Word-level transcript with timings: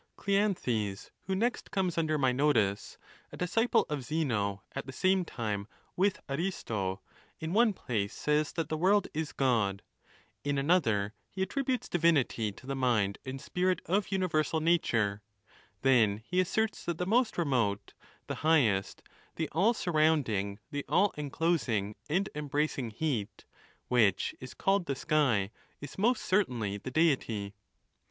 Cleanthes, 0.17 1.11
who 1.27 1.35
next 1.35 1.69
comes 1.69 1.95
under 1.95 2.17
my 2.17 2.31
notice, 2.31 2.97
a 3.31 3.37
disciple 3.37 3.85
of 3.87 4.03
Zeno 4.03 4.63
at 4.71 4.87
the 4.87 4.91
same 4.91 5.23
time 5.23 5.67
with 5.95 6.19
Aristo, 6.27 7.01
in 7.39 7.53
one 7.53 7.71
place 7.71 8.11
says 8.11 8.51
that 8.53 8.67
the 8.69 8.77
world 8.79 9.07
is 9.13 9.31
God; 9.31 9.83
in 10.43 10.57
another, 10.57 11.13
he 11.29 11.43
attributes 11.43 11.87
divinity 11.87 12.51
to 12.51 12.65
the 12.65 12.75
mind 12.75 13.19
and 13.27 13.39
spirit 13.39 13.79
of 13.85 14.11
universal 14.11 14.59
nature; 14.59 15.21
then 15.83 16.23
he 16.25 16.39
asserts 16.39 16.83
that 16.85 16.97
the 16.97 17.05
most 17.05 17.37
remote, 17.37 17.93
the 18.25 18.33
highest, 18.41 19.03
the 19.35 19.49
all 19.51 19.71
surrounding, 19.71 20.57
the 20.71 20.83
all 20.89 21.13
enclosing 21.15 21.95
and 22.09 22.27
embracing 22.33 22.89
heat, 22.89 23.45
which 23.87 24.33
is 24.39 24.55
called 24.55 24.87
the 24.87 24.95
sky, 24.95 25.51
is 25.79 25.99
most 25.99 26.23
certainly 26.23 26.79
the 26.79 26.89
Deity. 26.89 27.53